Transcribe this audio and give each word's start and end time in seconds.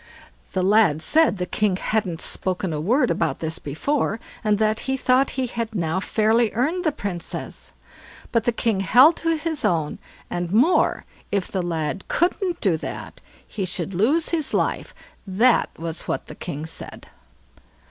The 0.53 0.63
lad 0.63 1.03
said 1.03 1.37
the 1.37 1.45
king 1.45 1.75
hadn't 1.75 2.21
spoken 2.21 2.73
a 2.73 2.81
word 2.81 3.11
about 3.11 3.37
this 3.37 3.59
before, 3.59 4.19
and 4.43 4.57
that 4.57 4.79
he 4.89 4.97
thought 4.97 5.29
he 5.37 5.45
had 5.45 5.75
now 5.75 5.99
fairly 5.99 6.51
earned 6.53 6.83
the 6.85 6.91
Princess; 6.91 7.71
but 8.31 8.45
the 8.45 8.51
king 8.51 8.79
held 8.79 9.15
to 9.17 9.35
his 9.35 9.63
own; 9.63 9.99
and 10.27 10.51
more, 10.51 11.05
if 11.31 11.49
the 11.49 11.61
lad 11.61 12.07
couldn't 12.07 12.59
do 12.61 12.77
that 12.77 13.21
he 13.47 13.63
should 13.63 13.93
lose 13.93 14.29
his 14.29 14.55
life; 14.55 14.95
that 15.27 15.69
was 15.77 16.07
what 16.07 16.25
the 16.25 16.33
king 16.33 16.65
said. 16.65 17.05